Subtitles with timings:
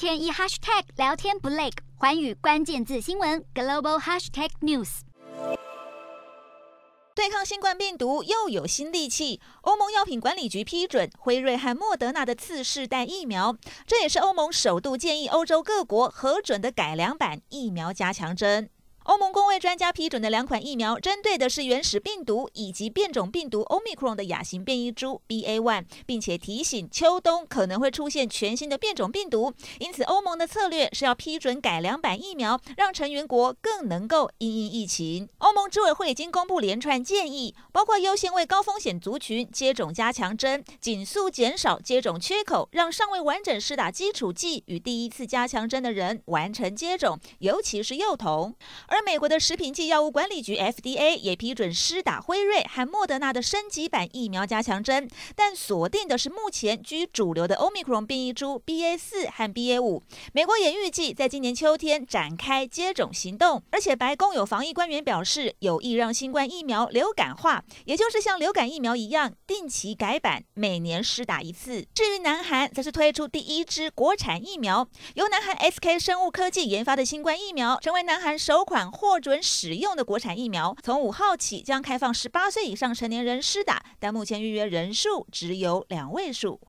[0.00, 5.00] 天一 hashtag 聊天不累，环宇关键字新闻 global hashtag news。
[7.14, 13.54] 对抗新冠病毒又有新利器，欧盟药品管理局批准辉瑞和莫德纳的次世代疫苗，
[13.86, 18.70] 这也是欧盟首度建议欧洲各国核准的改良版疫苗加强针。
[19.10, 35.28] 欧盟公卫专家批准的两款疫苗，针对的是原始病毒以及变种病毒 Omicron 的亚型变异株 BA.1，并且提醒秋冬可能会出现全新的变种病毒，因此欧盟的策略是要批准改良版疫苗，让成员国更能够因应疫情。
[35.38, 48.54] 欧盟执委会已经公布连串建议，包括优先为高风险族群接种加强针，紧速减少接种缺口，让尚未完整施打基础剂与第一次加强针的人完成接种，尤其是幼童。
[48.86, 60.02] 而美国的食品及药物管理局 FDA 也批准施打辉瑞和莫德纳的升级版疫苗加强针，但锁定的是目前居主流的 Omicron 变异株 BA 四和 BA 五。
[60.32, 71.86] 美国也预计在今年秋天展开接种行动，而且白宫有防疫官员表示，有意让新冠疫苗流感化，也就是像流感疫苗一样定期改版，每年施打一次。
[71.94, 78.89] 至于南韩，则是推出第一支国产疫苗，由南韩 SK 生物科技研发的新冠疫苗，成为南韩首款。
[78.90, 86.58] 获准使用的国产疫苗，从五号起将开放十八岁以上成年人施打，但目前预约人数只有两位数。